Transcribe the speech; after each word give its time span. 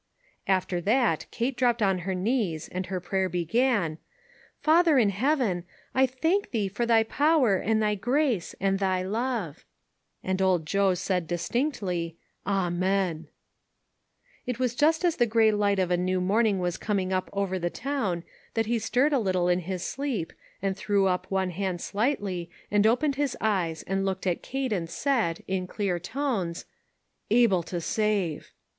After 0.47 0.81
that, 0.81 1.27
Kate 1.29 1.55
dropped 1.55 1.83
on 1.83 1.99
her 1.99 2.15
knees, 2.15 2.67
and 2.67 2.87
her 2.87 2.99
prayer 2.99 3.29
began:" 3.29 3.99
Father 4.63 4.97
in 4.97 5.11
Heaven, 5.11 5.63
I 5.93 6.07
thank 6.07 6.49
thee 6.49 6.67
for 6.69 6.87
thy 6.87 7.03
power 7.03 7.57
and 7.57 7.79
thy 7.83 7.93
grace 7.93 8.55
and 8.59 8.79
thy 8.79 9.03
love." 9.03 9.63
And 10.23 10.41
old 10.41 10.65
Joe 10.65 10.95
said 10.95 11.27
distinctly:" 11.27 12.17
Amen!" 12.47 13.27
It 14.47 14.57
was 14.57 14.73
just 14.73 15.05
as 15.05 15.17
the 15.17 15.27
gray 15.27 15.51
light 15.51 15.79
o*f 15.79 15.91
a 15.91 15.97
new 15.97 16.19
morning 16.19 16.57
was 16.57 16.77
coming 16.77 17.13
up 17.13 17.29
over 17.31 17.59
the 17.59 17.69
town, 17.69 18.23
that 18.55 18.65
he 18.65 18.79
stirred 18.79 19.13
a 19.13 19.19
little 19.19 19.47
in 19.49 19.59
his 19.59 19.83
sleep, 19.85 20.33
and 20.63 20.75
threw 20.75 21.05
up 21.05 21.29
one 21.29 21.51
hand 21.51 21.79
slightly, 21.79 22.49
and 22.71 22.87
opened 22.87 23.17
his 23.17 23.37
eyes 23.39 23.83
and 23.83 24.03
looked 24.03 24.25
at 24.25 24.41
Kate 24.41 24.73
and 24.73 24.89
said, 24.89 25.43
in 25.47 25.67
clear 25.67 25.99
tones: 25.99 26.65
434 27.29 27.29
ONE 27.29 27.29
COMMONPLACE 27.29 27.29
DAY." 27.29 27.35
Able 27.43 27.63
to 27.69 27.79
save 28.43 28.51